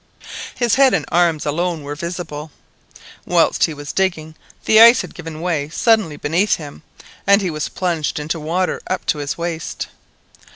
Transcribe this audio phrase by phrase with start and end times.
[0.55, 2.49] His head and arms alone were visible.
[3.23, 4.33] Whilst he was digging,
[4.65, 6.81] the ice had given way suddenly beneath him,
[7.27, 9.89] and he was plunged into water up to his waist.